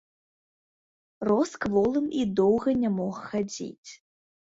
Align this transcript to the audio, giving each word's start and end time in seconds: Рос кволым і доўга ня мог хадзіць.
Рос 1.29 1.51
кволым 1.65 2.07
і 2.21 2.23
доўга 2.39 2.73
ня 2.81 2.89
мог 2.97 3.21
хадзіць. 3.29 3.91